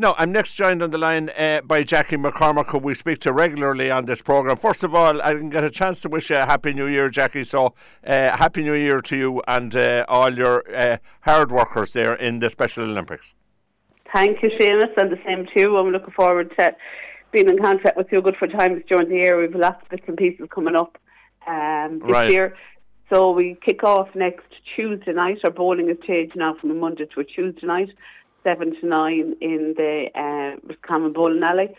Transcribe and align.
Now, 0.00 0.14
I'm 0.16 0.30
next 0.30 0.54
joined 0.54 0.80
on 0.80 0.90
the 0.90 0.98
line 0.98 1.28
uh, 1.30 1.60
by 1.62 1.82
Jacqui 1.82 2.22
McCormack, 2.24 2.66
who 2.66 2.78
we 2.78 2.94
speak 2.94 3.18
to 3.20 3.32
regularly 3.32 3.90
on 3.90 4.04
this 4.04 4.22
programme. 4.22 4.56
First 4.56 4.84
of 4.84 4.94
all, 4.94 5.20
I 5.20 5.34
can 5.34 5.50
get 5.50 5.64
a 5.64 5.70
chance 5.70 6.00
to 6.02 6.08
wish 6.08 6.30
you 6.30 6.36
a 6.36 6.46
Happy 6.46 6.72
New 6.72 6.86
Year, 6.86 7.08
Jacqui. 7.08 7.44
So, 7.44 7.74
uh, 8.06 8.36
Happy 8.36 8.62
New 8.62 8.74
Year 8.74 9.00
to 9.00 9.16
you 9.16 9.42
and 9.48 9.74
uh, 9.74 10.04
all 10.08 10.32
your 10.32 10.62
uh, 10.72 10.98
hard 11.22 11.50
workers 11.50 11.94
there 11.94 12.14
in 12.14 12.38
the 12.38 12.48
Special 12.48 12.84
Olympics. 12.84 13.34
Thank 14.14 14.40
you, 14.40 14.50
Seamus, 14.50 14.96
and 14.96 15.10
the 15.10 15.18
same 15.26 15.46
to 15.46 15.60
you. 15.60 15.76
I'm 15.76 15.90
looking 15.90 16.14
forward 16.14 16.52
to 16.56 16.76
being 17.32 17.48
in 17.48 17.58
contact 17.58 17.96
with 17.96 18.06
you 18.12 18.22
good 18.22 18.36
for 18.36 18.46
times 18.46 18.84
during 18.88 19.08
the 19.08 19.16
year. 19.16 19.40
We've 19.40 19.52
lots 19.52 19.82
of 19.82 19.88
bits 19.88 20.04
and 20.06 20.16
pieces 20.16 20.46
coming 20.54 20.76
up 20.76 20.96
um, 21.48 21.98
this 21.98 22.08
Right. 22.08 22.30
year. 22.30 22.56
So 23.12 23.32
we 23.32 23.58
kick 23.66 23.82
off 23.82 24.08
next 24.14 24.46
Tuesday 24.76 25.12
night. 25.12 25.38
Our 25.44 25.50
bowling 25.50 25.90
is 25.90 25.96
changed 26.06 26.36
now 26.36 26.54
from 26.60 26.70
a 26.70 26.74
Monday 26.74 27.06
to 27.06 27.20
a 27.20 27.24
Tuesday 27.24 27.66
night, 27.66 27.90
7 28.44 28.80
to 28.80 28.86
9 28.86 29.36
in 29.40 29.74
the 29.76 30.06
uh, 30.14 30.60
Roscommon 30.66 31.12
Bowling 31.12 31.42
Alley. 31.42 31.74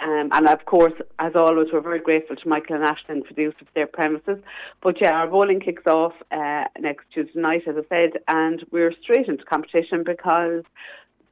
Um, 0.00 0.28
and 0.32 0.48
of 0.48 0.64
course, 0.64 0.92
as 1.18 1.32
always, 1.34 1.68
we're 1.72 1.80
very 1.80 1.98
grateful 1.98 2.36
to 2.36 2.48
Michael 2.48 2.76
and 2.76 2.84
Ashton 2.84 3.24
for 3.24 3.34
the 3.34 3.42
use 3.42 3.54
of 3.60 3.66
their 3.74 3.86
premises. 3.88 4.38
But 4.80 5.00
yeah, 5.00 5.12
our 5.12 5.26
bowling 5.26 5.58
kicks 5.60 5.86
off 5.86 6.12
uh, 6.30 6.64
next 6.78 7.06
Tuesday 7.12 7.40
night, 7.40 7.62
as 7.66 7.74
I 7.76 7.82
said, 7.88 8.10
and 8.28 8.64
we're 8.70 8.92
straight 9.02 9.26
into 9.26 9.44
competition 9.44 10.04
because 10.04 10.62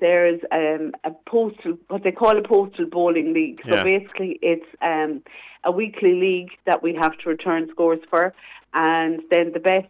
there's 0.01 0.41
um, 0.51 0.93
a 1.05 1.13
postal, 1.27 1.79
what 1.89 2.03
they 2.03 2.13
call 2.13 2.37
a 2.37 2.43
postal 2.43 2.87
bowling 2.87 3.33
league. 3.33 3.61
So 3.69 3.77
Yeah. 3.77 3.85
basically, 3.85 4.39
it's 4.43 4.67
um, 4.83 5.23
a 5.65 5.71
weekly 5.71 6.15
league 6.15 6.51
that 6.67 6.83
we 6.83 6.95
have 6.95 7.17
to 7.19 7.29
return 7.29 7.69
scores 7.71 8.01
for, 8.11 8.35
and 8.75 9.23
then 9.31 9.53
the 9.53 9.61
best 9.61 9.89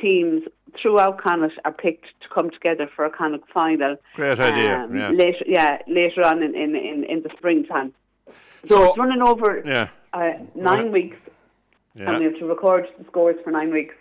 teams 0.00 0.42
throughout 0.80 1.18
Connacht 1.18 1.58
are 1.64 1.72
picked 1.72 2.06
to 2.22 2.28
come 2.28 2.50
together 2.50 2.88
for 2.94 3.04
a 3.04 3.10
Connacht 3.10 3.48
final. 3.52 3.96
Great 4.14 4.40
idea, 4.40 4.80
um, 4.84 4.96
yeah. 4.96 5.10
Later, 5.10 5.44
yeah, 5.46 5.78
later 5.86 6.24
on 6.24 6.42
in, 6.42 6.54
in, 6.54 6.74
in, 6.74 7.04
in 7.04 7.22
the 7.22 7.30
springtime. 7.36 7.92
So, 8.64 8.76
So- 8.76 8.88
it's 8.90 8.98
running 8.98 9.22
over 9.22 9.62
Yeah. 9.64 9.88
uh, 10.12 10.32
nine 10.54 10.92
weeks 10.92 11.16
and 11.96 12.18
we 12.18 12.24
have 12.24 12.38
to 12.38 12.46
record 12.46 12.88
the 12.98 13.04
scores 13.04 13.36
for 13.44 13.50
nine 13.50 13.70
weeks 13.70 13.94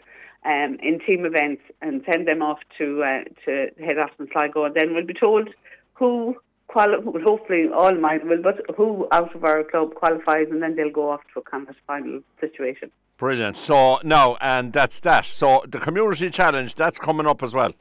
um, 0.45 0.77
in 0.81 0.99
team 0.99 1.25
events 1.25 1.61
and 1.81 2.01
send 2.09 2.27
them 2.27 2.41
off 2.41 2.59
to 2.77 3.03
uh, 3.03 3.23
to 3.45 3.69
head 3.83 3.97
off 3.99 4.11
in 4.19 4.27
Sligo. 4.31 4.65
And 4.65 4.75
then 4.75 4.93
we'll 4.93 5.05
be 5.05 5.13
told 5.13 5.49
who 5.93 6.37
quali- 6.71 6.99
well, 7.03 7.23
hopefully 7.23 7.63
all 7.81 7.93
mine 8.05 8.21
will, 8.29 8.41
but 8.41 8.57
who 8.77 9.07
out 9.11 9.33
of 9.35 9.43
our 9.43 9.63
club 9.71 9.93
qualifies, 10.01 10.47
and 10.51 10.59
then 10.63 10.75
they'll 10.75 10.91
go 11.01 11.09
off 11.13 11.21
to 11.33 11.39
a 11.39 11.43
Connacht 11.43 11.79
final 11.87 12.21
situation. 12.39 12.91
Brilliant. 13.17 13.55
So, 13.57 13.99
now, 14.03 14.37
and 14.41 14.73
that's 14.73 14.99
that. 15.01 15.25
So, 15.25 15.47
the 15.67 15.79
Community 15.79 16.29
Challenge, 16.29 16.73
that's 16.73 16.99
coming 16.99 17.27
up 17.27 17.43
as 17.43 17.53
well. 17.53 17.71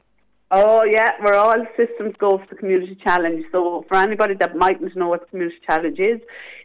Oh 0.53 0.83
yeah, 0.83 1.11
we're 1.23 1.35
all 1.35 1.65
systems 1.77 2.13
go 2.19 2.37
for 2.37 2.45
the 2.49 2.55
community 2.55 2.97
challenge. 3.01 3.45
So 3.53 3.85
for 3.87 3.95
anybody 3.95 4.33
that 4.41 4.53
mightn't 4.57 4.93
know 4.97 5.07
what 5.07 5.21
the 5.21 5.27
community 5.27 5.55
challenge 5.65 5.97
is, 5.97 6.19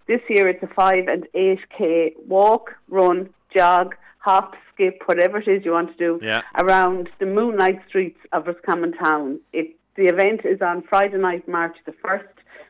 this 0.08 0.20
year 0.28 0.48
it's 0.48 0.60
a 0.64 0.66
five 0.74 1.04
and 1.06 1.22
eight 1.34 1.60
k 1.78 2.12
walk, 2.26 2.74
run, 2.88 3.30
jog, 3.56 3.94
hop, 4.18 4.54
skip, 4.74 5.00
whatever 5.06 5.38
it 5.38 5.46
is 5.46 5.64
you 5.64 5.70
want 5.70 5.96
to 5.96 5.98
do 6.04 6.18
Yeah. 6.20 6.42
around 6.58 7.08
the 7.20 7.26
moonlight 7.26 7.78
streets 7.88 8.18
of 8.32 8.48
Roscommon 8.48 8.92
town. 8.94 9.38
It 9.52 9.68
the 9.96 10.06
event 10.06 10.40
is 10.44 10.60
on 10.60 10.82
Friday 10.82 11.18
night, 11.18 11.46
March 11.48 11.76
the 11.86 11.92
first, 12.04 12.24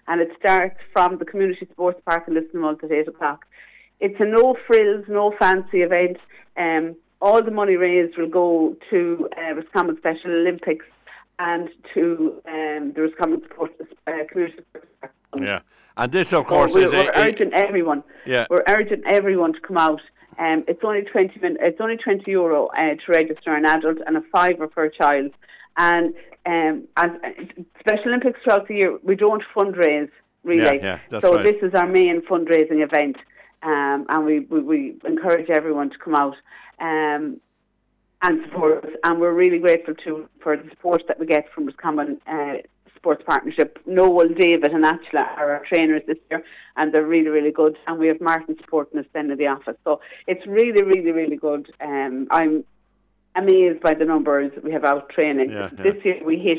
and 0.08 0.20
it 0.20 0.30
starts 0.38 0.78
from 0.92 1.18
the 1.18 1.24
community 1.24 1.66
sports 1.72 2.00
park 2.08 2.24
in 2.28 2.34
Lisnamult 2.34 2.82
at 2.84 2.92
eight 2.92 3.08
o'clock. 3.08 3.44
It's 4.00 4.18
a 4.20 4.24
no 4.24 4.56
frills, 4.66 5.04
no 5.08 5.34
fancy 5.38 5.82
event. 5.82 6.18
Um, 6.56 6.96
all 7.20 7.42
the 7.42 7.50
money 7.50 7.76
raised 7.76 8.16
will 8.18 8.28
go 8.28 8.76
to 8.90 9.28
uh, 9.38 9.54
Roscommon 9.54 9.96
Special 9.98 10.30
Olympics 10.30 10.84
and 11.38 11.68
to 11.94 12.40
um, 12.46 12.92
the 12.94 13.02
Roscommon 13.02 13.42
Sports, 13.50 13.74
uh, 14.06 14.12
Community 14.30 14.62
Sports 14.70 14.86
Park. 15.00 15.12
Yeah. 15.40 15.60
And 15.96 16.12
this, 16.12 16.32
of 16.32 16.44
So 16.44 16.48
course, 16.48 16.74
we're, 16.74 16.82
is 16.82 16.92
we're 16.92 17.10
a, 17.10 17.18
a- 17.18 17.28
urging 17.28 17.52
everyone. 17.54 18.02
Yeah. 18.26 18.46
We're 18.50 18.64
urging 18.68 19.02
everyone 19.06 19.54
to 19.54 19.60
come 19.60 19.78
out. 19.78 20.00
Um, 20.38 20.64
it's 20.68 20.80
only 20.84 21.02
twenty 21.02 21.38
min- 21.40 21.56
It's 21.60 21.80
only 21.80 21.96
twenty 21.96 22.30
euro 22.32 22.66
uh, 22.66 22.82
to 22.82 23.02
register 23.08 23.54
an 23.54 23.64
adult 23.64 23.98
and 24.06 24.18
a 24.18 24.22
fiver 24.30 24.68
for 24.68 24.84
a 24.84 24.90
child. 24.94 25.32
And 25.76 26.14
um, 26.46 26.88
as 26.96 27.10
uh, 27.22 27.28
Special 27.80 28.08
Olympics 28.08 28.40
throughout 28.42 28.68
the 28.68 28.76
year, 28.76 28.98
we 29.02 29.16
don't 29.16 29.42
fundraise 29.54 30.10
really. 30.46 30.76
Yeah, 30.76 30.82
yeah, 30.82 30.98
that's 31.10 31.22
so 31.22 31.34
right. 31.34 31.44
this 31.44 31.56
is 31.62 31.74
our 31.74 31.86
main 31.86 32.22
fundraising 32.22 32.82
event, 32.82 33.16
um, 33.62 34.06
and 34.08 34.24
we, 34.24 34.40
we, 34.40 34.60
we 34.60 34.96
encourage 35.04 35.50
everyone 35.50 35.90
to 35.90 35.98
come 35.98 36.14
out. 36.14 36.36
Um, 36.78 37.40
and 38.22 38.44
support 38.46 38.84
us. 38.84 38.90
And 39.04 39.20
we're 39.20 39.32
really 39.32 39.58
grateful 39.58 39.94
to 40.04 40.28
for 40.40 40.56
the 40.56 40.68
support 40.70 41.02
that 41.08 41.20
we 41.20 41.26
get 41.26 41.52
from 41.52 41.66
Roscommon 41.66 42.18
uh, 42.26 42.54
Sports 42.96 43.22
Partnership. 43.26 43.78
Noel, 43.86 44.28
David, 44.28 44.72
and 44.72 44.84
Atla 44.84 45.20
are 45.36 45.52
our 45.52 45.64
trainers 45.66 46.02
this 46.06 46.16
year, 46.30 46.42
and 46.76 46.92
they're 46.92 47.06
really, 47.06 47.28
really 47.28 47.52
good. 47.52 47.76
And 47.86 47.98
we 47.98 48.08
have 48.08 48.20
Martin 48.20 48.56
supporting 48.60 48.98
us 48.98 49.06
then 49.12 49.30
in 49.30 49.38
the 49.38 49.46
office. 49.46 49.76
So 49.84 50.00
it's 50.26 50.44
really, 50.46 50.82
really, 50.82 51.12
really 51.12 51.36
good. 51.36 51.72
Um, 51.80 52.26
I'm 52.30 52.64
amazed 53.36 53.80
by 53.80 53.94
the 53.94 54.04
numbers 54.04 54.52
we 54.62 54.72
have 54.72 54.84
out 54.84 55.08
training. 55.10 55.50
Yeah, 55.50 55.70
yeah. 55.76 55.82
This 55.82 56.04
year 56.04 56.20
we 56.24 56.38
hit 56.38 56.58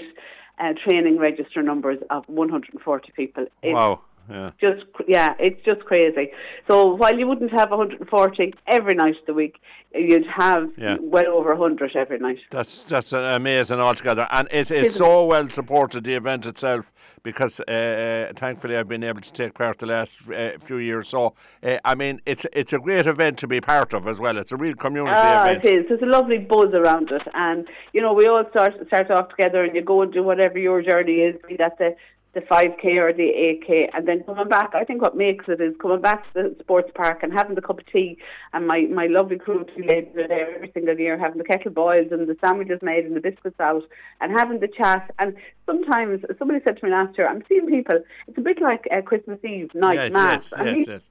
uh, 0.59 0.73
training 0.83 1.17
register 1.17 1.61
numbers 1.61 1.99
of 2.09 2.23
140 2.27 3.11
people. 3.11 3.45
It's 3.61 3.73
wow. 3.73 4.01
Yeah. 4.29 4.51
just 4.59 4.85
yeah, 5.07 5.33
it's 5.39 5.61
just 5.63 5.81
crazy. 5.85 6.31
So 6.67 6.93
while 6.95 7.17
you 7.17 7.27
wouldn't 7.27 7.51
have 7.51 7.69
140 7.71 8.53
every 8.67 8.93
night 8.95 9.15
of 9.19 9.25
the 9.25 9.33
week, 9.33 9.59
you'd 9.95 10.27
have 10.27 10.69
Yeah. 10.77 10.97
well 10.99 11.27
over 11.27 11.55
100 11.55 11.95
every 11.95 12.19
night. 12.19 12.39
That's 12.51 12.83
that's 12.83 13.13
amazing 13.13 13.79
altogether, 13.79 14.27
and 14.31 14.47
it 14.51 14.67
so 14.91 15.25
well 15.25 15.47
supported 15.49 16.03
the 16.03 16.13
event 16.15 16.45
itself 16.45 16.91
because 17.23 17.59
uh, 17.61 18.31
thankfully 18.35 18.75
I've 18.77 18.88
been 18.88 19.03
able 19.03 19.21
to 19.21 19.31
take 19.33 19.53
part 19.53 19.79
the 19.79 19.85
last 19.88 20.29
uh, 20.29 20.51
few 20.61 20.77
years. 20.77 21.07
So 21.07 21.33
uh, 21.63 21.77
I 21.85 21.95
mean, 21.95 22.21
it's 22.25 22.45
it's 22.53 22.73
a 22.73 22.79
great 22.79 23.07
event 23.07 23.38
to 23.39 23.47
be 23.47 23.61
part 23.61 23.94
of 23.94 24.07
as 24.07 24.19
well. 24.19 24.38
It's 24.38 24.51
a 24.51 24.57
real 24.57 24.75
community 24.75 25.15
Ah, 25.15 25.45
event. 25.45 25.65
it 25.65 25.73
is. 25.73 25.85
There's 25.88 26.01
a 26.01 26.05
lovely 26.05 26.38
buzz 26.38 26.73
around 26.73 27.11
it, 27.11 27.21
and 27.33 27.67
you 27.94 28.01
know 28.01 28.13
we 28.13 28.27
all 28.27 28.44
start 28.49 28.73
start 28.88 29.09
off 29.11 29.29
together, 29.29 29.63
and 29.63 29.73
you 29.75 29.81
go 29.81 30.01
and 30.01 30.11
do 30.11 30.21
whatever 30.23 30.57
your 30.59 30.81
journey 30.81 31.17
is, 31.27 31.35
be 31.47 31.55
that 31.57 31.77
the 31.77 31.95
the 32.38 32.46
5k 32.46 32.86
or 32.98 33.12
the 33.12 33.30
8k, 33.68 33.90
and 33.96 34.08
then 34.08 34.24
coming 34.24 34.48
back. 34.48 34.75
I 34.75 34.84
think 34.84 35.02
what 35.02 35.18
makes 35.18 35.46
it 35.48 35.59
is 35.59 35.74
coming 35.81 36.02
back 36.02 36.22
to 36.28 36.44
the 36.44 36.56
sports 36.59 36.92
park 36.94 37.24
and 37.24 37.34
having 37.34 37.56
the 37.56 37.62
cup 37.64 37.80
of 37.80 37.86
tea, 37.92 38.18
and 38.53 38.68
my 38.68 38.81
my 38.94 39.08
lovely 39.08 39.40
crew 39.40 39.62
of 39.62 39.68
two 39.75 39.84
ladies 39.84 40.16
are 40.16 40.28
there 40.28 40.53
every 40.56 40.70
single 40.72 40.98
year, 41.00 41.18
having 41.18 41.40
the 41.40 41.44
kettle 41.44 41.72
boiled 41.72 42.12
and 42.12 42.28
the 42.28 42.38
sandwiches 42.44 42.80
made 42.84 43.06
and 43.06 43.16
the 43.16 43.22
biscuits 43.22 43.59
out, 43.59 43.81
and 44.22 44.31
having 44.40 44.59
the 44.59 44.68
chat. 44.68 45.09
And 45.18 45.36
sometimes 45.66 46.22
somebody 46.38 46.59
said 46.64 46.78
to 46.78 46.86
me 46.86 46.92
last 46.92 47.18
year, 47.18 47.28
I'm 47.28 47.44
seeing 47.50 47.66
people. 47.66 48.00
It's 48.28 48.38
a 48.38 48.42
bit 48.42 48.62
like 48.62 48.88
uh, 48.96 49.02
Christmas 49.02 49.40
Eve 49.44 49.74
night 49.74 49.96
Yes, 49.96 50.12
mass. 50.12 50.31
yes, 50.31 50.54
and 50.59 50.78
yes, 50.78 50.88
yes. 50.88 51.09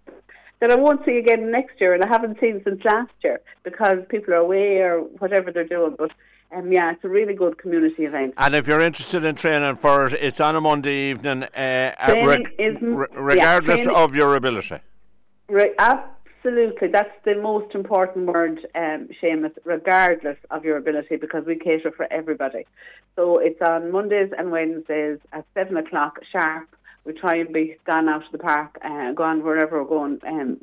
that 0.60 0.70
I 0.70 0.76
won't 0.76 1.04
see 1.04 1.16
again 1.18 1.50
next 1.50 1.80
year, 1.80 1.92
and 1.92 2.04
I 2.04 2.08
haven't 2.08 2.38
seen 2.40 2.60
since 2.62 2.84
last 2.84 3.12
year 3.24 3.40
because 3.64 3.98
people 4.08 4.32
are 4.32 4.36
away 4.48 4.78
or 4.78 5.00
whatever 5.18 5.50
they're 5.50 5.64
doing. 5.76 5.96
But 5.98 6.12
um, 6.52 6.72
yeah, 6.72 6.92
it's 6.92 7.04
a 7.04 7.08
really 7.08 7.34
good 7.34 7.58
community 7.58 8.04
event. 8.04 8.34
And 8.38 8.54
if 8.54 8.68
you're 8.68 8.80
interested 8.80 9.24
in 9.24 9.34
training 9.34 9.74
for 9.74 10.06
it, 10.06 10.14
it's 10.14 10.40
on 10.40 10.56
a 10.56 10.60
Monday 10.60 11.10
evening, 11.10 11.44
uh, 11.44 11.92
reg- 12.24 12.54
is- 12.58 12.80
re- 12.80 13.06
yeah, 13.10 13.16
regardless 13.20 13.84
training- 13.84 14.02
of 14.02 14.14
your 14.14 14.36
ability. 14.36 14.78
Right, 15.48 15.74
absolutely, 15.78 16.88
that's 16.88 17.14
the 17.24 17.34
most 17.36 17.74
important 17.74 18.26
word, 18.26 18.66
um, 18.74 19.08
Seamus. 19.22 19.56
Regardless 19.64 20.38
of 20.50 20.64
your 20.64 20.76
ability, 20.76 21.16
because 21.16 21.44
we 21.46 21.56
cater 21.56 21.90
for 21.90 22.06
everybody. 22.10 22.66
So 23.14 23.38
it's 23.38 23.60
on 23.62 23.90
Mondays 23.90 24.32
and 24.36 24.50
Wednesdays 24.50 25.18
at 25.32 25.44
seven 25.54 25.76
o'clock 25.76 26.18
sharp. 26.30 26.68
We 27.04 27.12
try 27.12 27.36
and 27.36 27.52
be 27.52 27.76
gone 27.86 28.08
out 28.08 28.24
to 28.24 28.32
the 28.32 28.38
park, 28.38 28.78
uh, 28.82 29.12
gone 29.12 29.42
wherever 29.44 29.82
we're 29.82 29.88
going. 29.88 30.20
Um, 30.26 30.60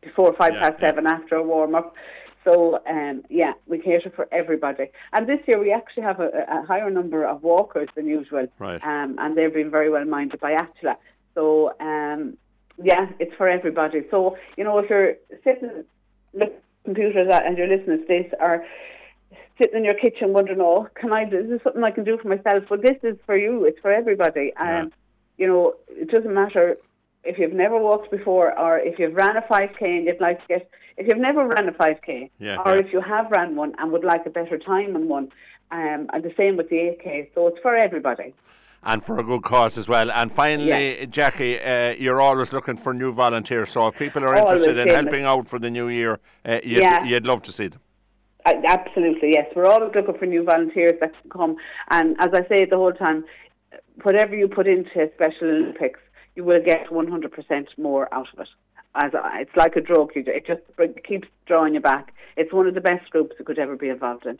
before 0.00 0.32
five 0.32 0.54
Yeah, 0.54 0.62
past 0.62 0.76
yeah. 0.80 0.88
seven 0.88 1.06
after 1.06 1.36
a 1.36 1.42
warm 1.42 1.74
up. 1.74 1.94
So 2.44 2.80
um, 2.88 3.22
yeah, 3.28 3.52
we 3.66 3.78
cater 3.78 4.10
for 4.14 4.28
everybody. 4.32 4.86
And 5.12 5.28
this 5.28 5.40
year 5.46 5.58
we 5.60 5.72
actually 5.72 6.04
have 6.04 6.20
a, 6.20 6.30
a 6.48 6.64
higher 6.66 6.90
number 6.90 7.24
of 7.24 7.42
walkers 7.42 7.88
than 7.94 8.06
usual. 8.06 8.46
Right. 8.58 8.82
Um, 8.84 9.16
and 9.18 9.36
they've 9.36 9.52
been 9.52 9.70
very 9.70 9.90
well 9.90 10.04
minded 10.04 10.40
by 10.40 10.52
Atla. 10.52 10.96
So 11.34 11.74
um, 11.80 12.36
yeah, 12.82 13.06
it's 13.18 13.34
for 13.36 13.48
everybody. 13.48 14.02
So 14.10 14.36
you 14.56 14.64
know, 14.64 14.78
if 14.78 14.88
you're 14.88 15.14
sitting 15.44 15.84
looking 16.32 16.54
at 16.54 16.84
computers 16.84 17.28
and 17.30 17.58
you're 17.58 17.68
listening 17.68 18.00
to 18.00 18.06
this, 18.06 18.32
or 18.40 18.64
sitting 19.60 19.78
in 19.78 19.84
your 19.84 19.94
kitchen 19.94 20.32
wondering, 20.32 20.60
oh, 20.60 20.88
can 20.94 21.12
I? 21.12 21.24
Is 21.24 21.50
this 21.50 21.62
something 21.62 21.84
I 21.84 21.90
can 21.90 22.04
do 22.04 22.16
for 22.18 22.28
myself? 22.28 22.64
Well, 22.70 22.80
this 22.80 22.96
is 23.02 23.18
for 23.26 23.36
you. 23.36 23.64
It's 23.64 23.78
for 23.80 23.92
everybody. 23.92 24.52
And 24.58 24.90
Yeah. 24.90 24.96
You 25.38 25.46
know, 25.46 25.74
it 25.88 26.10
doesn't 26.10 26.34
matter 26.34 26.76
if 27.24 27.38
you've 27.38 27.52
never 27.52 27.78
walked 27.78 28.10
before 28.10 28.58
or 28.58 28.78
if 28.78 28.98
you've 28.98 29.14
ran 29.14 29.36
a 29.36 29.42
5k 29.42 29.82
and 29.82 30.06
you'd 30.06 30.20
like 30.20 30.40
to 30.40 30.46
get, 30.48 30.70
if 30.96 31.06
you've 31.06 31.18
never 31.18 31.46
ran 31.46 31.68
a 31.68 31.72
5k 31.72 32.30
Yeah, 32.38 32.56
or 32.64 32.74
yeah. 32.74 32.80
if 32.80 32.92
you 32.92 33.00
have 33.00 33.30
ran 33.30 33.56
one 33.56 33.74
and 33.78 33.92
would 33.92 34.04
like 34.04 34.24
a 34.26 34.30
better 34.30 34.58
time 34.58 34.96
on 34.96 35.08
one, 35.08 35.28
um, 35.70 36.08
and 36.12 36.22
the 36.24 36.32
same 36.36 36.56
with 36.56 36.68
the 36.70 36.76
8k. 36.76 37.28
So 37.34 37.46
it's 37.48 37.58
for 37.62 37.76
everybody. 37.76 38.34
and 38.82 39.04
for 39.04 39.18
a 39.18 39.22
good 39.22 39.42
cause 39.42 39.76
as 39.76 39.88
well. 39.90 40.10
And 40.10 40.32
finally, 40.32 41.06
Jacqui, 41.06 41.60
uh, 41.60 41.94
you're 41.98 42.20
always 42.20 42.50
looking 42.54 42.78
for 42.78 42.94
new 42.94 43.12
volunteers. 43.12 43.68
So 43.68 43.86
if 43.88 43.94
people 43.98 44.24
are 44.24 44.34
Always, 44.34 44.52
interested 44.66 44.78
in 44.78 44.88
helping 44.88 45.24
out 45.26 45.46
for 45.50 45.58
the 45.58 45.68
new 45.70 45.88
year, 45.88 46.18
uh, 46.46 46.60
you'd, 46.64 46.80
Yeah. 46.80 47.04
you'd 47.04 47.26
love 47.26 47.42
to 47.42 47.52
see 47.52 47.68
them. 47.68 47.80
Uh, 48.46 48.54
absolutely, 48.66 49.32
yes. 49.32 49.46
We're 49.54 49.66
always 49.66 49.94
looking 49.94 50.16
for 50.16 50.24
new 50.24 50.42
volunteers 50.44 50.98
that 51.02 51.12
can 51.20 51.30
come. 51.30 51.56
And 51.90 52.16
as 52.20 52.30
I 52.32 52.48
say 52.48 52.64
the 52.64 52.76
whole 52.78 52.92
time, 52.92 53.24
whatever 54.02 54.34
you 54.34 54.48
put 54.48 54.66
into 54.66 55.10
Special 55.14 55.48
Olympics, 55.48 56.00
you 56.34 56.44
will 56.44 56.62
get 56.62 56.88
100% 56.88 57.66
more 57.78 58.12
out 58.14 58.28
of 58.32 58.40
it. 58.40 58.48
As 58.94 59.12
it's 59.14 59.56
like 59.56 59.76
a 59.76 59.80
drug, 59.80 60.10
it 60.14 60.46
just 60.46 60.62
keeps 61.04 61.28
drawing 61.46 61.74
you 61.74 61.80
back. 61.80 62.12
It's 62.36 62.52
one 62.52 62.66
of 62.66 62.74
the 62.74 62.80
best 62.80 63.08
groups 63.10 63.36
you 63.38 63.44
could 63.44 63.58
ever 63.58 63.76
be 63.76 63.88
involved 63.88 64.26
in. 64.26 64.38